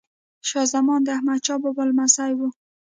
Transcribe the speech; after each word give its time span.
شاه 0.47 0.65
زمان 0.73 0.99
د 1.03 1.07
احمد 1.17 1.39
شاه 1.47 1.59
بابا 1.63 1.83
لمسی 1.89 2.31
وه. 2.37 2.49